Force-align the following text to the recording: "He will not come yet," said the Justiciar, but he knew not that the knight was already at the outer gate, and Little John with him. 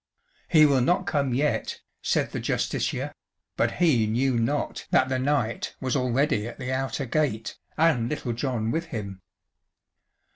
"He 0.47 0.65
will 0.65 0.81
not 0.81 1.05
come 1.05 1.31
yet," 1.31 1.79
said 2.01 2.31
the 2.31 2.39
Justiciar, 2.39 3.13
but 3.55 3.73
he 3.73 4.07
knew 4.07 4.35
not 4.35 4.87
that 4.89 5.09
the 5.09 5.19
knight 5.19 5.75
was 5.79 5.95
already 5.95 6.47
at 6.47 6.57
the 6.57 6.73
outer 6.73 7.05
gate, 7.05 7.59
and 7.77 8.09
Little 8.09 8.33
John 8.33 8.71
with 8.71 8.85
him. 8.85 9.21